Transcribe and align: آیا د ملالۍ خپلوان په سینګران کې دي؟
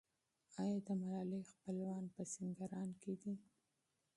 آیا 0.61 0.77
د 0.87 0.89
ملالۍ 1.01 1.41
خپلوان 1.51 2.03
په 2.13 2.21
سینګران 2.33 2.89
کې 3.01 3.13
دي؟ 3.21 3.33